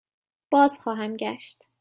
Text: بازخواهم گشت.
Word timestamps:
بازخواهم 0.51 1.17
گشت. 1.17 1.63